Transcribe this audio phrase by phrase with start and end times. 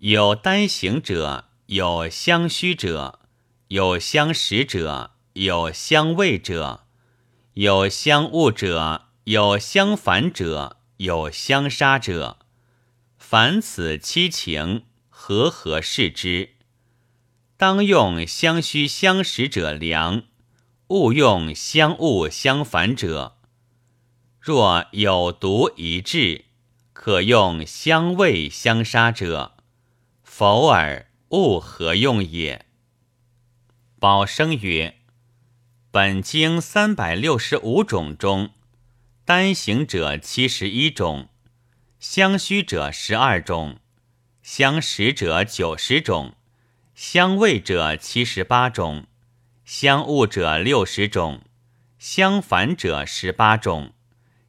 [0.00, 3.20] 有单行者，有相虚者，
[3.68, 6.86] 有相识者，有相畏者，
[7.52, 12.38] 有相恶者，有相反者，有相杀者。
[13.18, 16.54] 凡此七情，和合视之。
[17.58, 20.22] 当用相虚相识者量，
[20.88, 23.36] 勿用相恶相反者。
[24.40, 26.46] 若有独一致，
[26.94, 29.58] 可用相位相杀者，
[30.32, 32.64] 否尔物何用也。
[33.98, 34.94] 宝生曰：
[35.90, 38.50] 本经三百六十五种中，
[39.24, 41.28] 单行者七十一种，
[41.98, 43.80] 相虚者十二种，
[44.40, 46.36] 相识者九十种，
[46.94, 49.08] 相畏者七十八种，
[49.64, 51.42] 相恶者六十种，
[51.98, 53.92] 相反者十八种。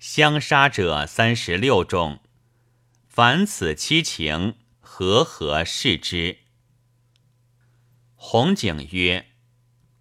[0.00, 2.20] 相杀者三十六种，
[3.06, 4.54] 凡此七情，
[4.98, 6.38] 和合视之。
[8.14, 9.26] 红景曰：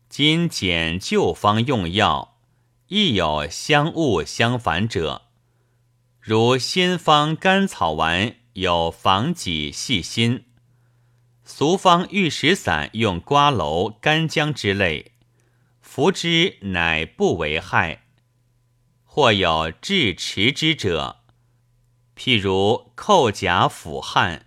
[0.07, 2.37] 今简旧方用药，
[2.87, 5.23] 亦有相恶相反者，
[6.21, 10.45] 如新方甘草丸有防己细心，
[11.43, 15.11] 俗方玉石散用瓜蒌、干姜之类，
[15.81, 18.03] 服之乃不为害。
[19.03, 21.17] 或有治持之者，
[22.15, 24.44] 譬如寇甲腐汗、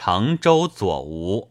[0.00, 1.50] 成周左吴，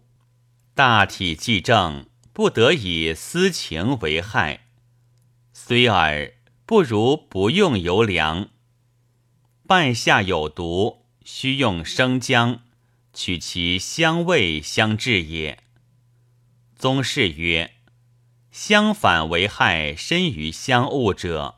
[0.74, 4.68] 大体既正，不得以私情为害。
[5.52, 6.32] 虽尔，
[6.66, 8.48] 不如不用油凉。
[9.68, 12.62] 半夏有毒，须用生姜，
[13.14, 15.62] 取其香味相治也。
[16.74, 17.74] 宗室曰：
[18.50, 21.56] 相反为害深于相恶者。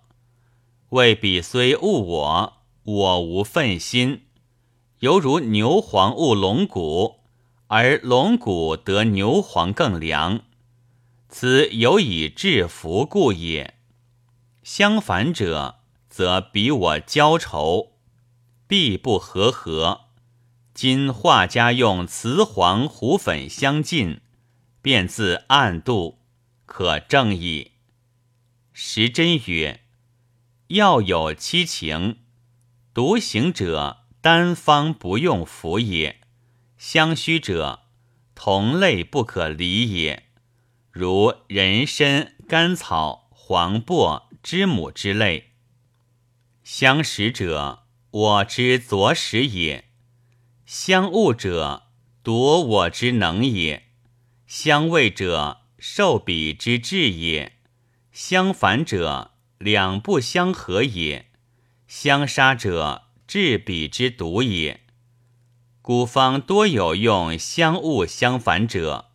[0.89, 4.23] 为彼虽恶我，我无忿心，
[5.00, 7.22] 犹如牛黄误龙骨，
[7.67, 10.42] 而龙骨得牛黄更良，
[11.30, 13.75] 此有以制服故也。
[14.61, 17.93] 相反者，则比我交仇，
[18.67, 20.02] 必不和合。
[20.73, 24.20] 今画家用雌黄虎粉相近，
[24.82, 26.20] 便自暗度，
[26.65, 27.71] 可证矣。
[28.73, 29.80] 时珍曰。
[30.67, 32.17] 药有七情，
[32.93, 36.15] 独行者单方不用服也；
[36.77, 37.83] 相虚者
[38.35, 40.27] 同类不可离也。
[40.91, 45.52] 如人参、甘草、黄柏、知母之类。
[46.63, 49.85] 相识者，我之左使也；
[50.65, 51.83] 相恶者，
[52.21, 53.83] 夺我之能也；
[54.45, 57.53] 相位者，受彼之志也；
[58.11, 59.31] 相反者。
[59.59, 61.29] 两不相合也，
[61.85, 64.79] 相杀者治彼之毒也。
[65.83, 69.11] 古方多有用相恶相反者，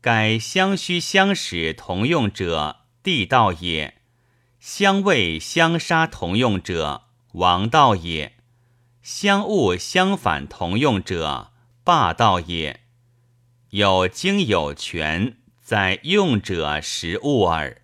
[0.00, 3.92] 改相虚相使同用者地道也；
[4.58, 8.32] 相畏相杀同用者王道也；
[9.00, 11.52] 相恶相反同用者
[11.84, 12.80] 霸道也。
[13.70, 17.81] 有经有权，在用者识物耳。